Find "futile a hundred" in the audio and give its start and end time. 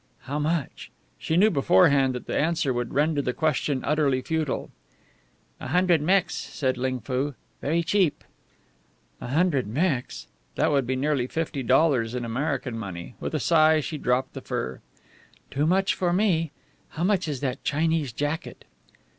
4.23-6.01